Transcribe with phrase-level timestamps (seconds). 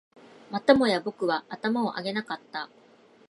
[0.49, 2.71] またもや僕は頭を上げなかった